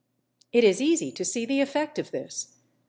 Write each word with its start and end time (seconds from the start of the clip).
It 0.51 0.63
is 0.63 0.81
easy 0.81 1.11
to 1.11 1.23
see 1.23 1.45
the 1.45 1.61
effect 1.61 1.99
of 1.99 2.09
this. 2.09 2.55